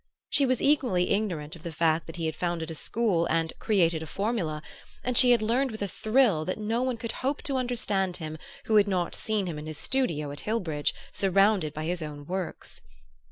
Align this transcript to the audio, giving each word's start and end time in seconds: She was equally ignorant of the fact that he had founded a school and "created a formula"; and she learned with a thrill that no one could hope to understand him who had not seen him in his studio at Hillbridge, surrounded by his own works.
She 0.31 0.47
was 0.47 0.63
equally 0.63 1.11
ignorant 1.11 1.55
of 1.55 1.61
the 1.61 1.71
fact 1.71 2.07
that 2.07 2.15
he 2.15 2.25
had 2.25 2.33
founded 2.35 2.71
a 2.71 2.73
school 2.73 3.27
and 3.27 3.53
"created 3.59 4.01
a 4.01 4.07
formula"; 4.07 4.63
and 5.03 5.15
she 5.15 5.37
learned 5.37 5.69
with 5.69 5.83
a 5.83 5.87
thrill 5.87 6.43
that 6.45 6.57
no 6.57 6.81
one 6.81 6.97
could 6.97 7.11
hope 7.21 7.43
to 7.43 7.57
understand 7.57 8.17
him 8.17 8.39
who 8.65 8.77
had 8.77 8.87
not 8.87 9.13
seen 9.13 9.45
him 9.45 9.59
in 9.59 9.67
his 9.67 9.77
studio 9.77 10.31
at 10.31 10.39
Hillbridge, 10.39 10.95
surrounded 11.11 11.71
by 11.75 11.85
his 11.85 12.01
own 12.01 12.25
works. 12.25 12.81